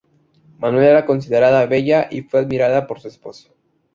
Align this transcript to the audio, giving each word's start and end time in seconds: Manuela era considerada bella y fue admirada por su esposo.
Manuela 0.57 0.89
era 0.89 1.05
considerada 1.05 1.67
bella 1.67 2.07
y 2.09 2.21
fue 2.23 2.39
admirada 2.39 2.87
por 2.87 2.99
su 2.99 3.07
esposo. 3.07 3.53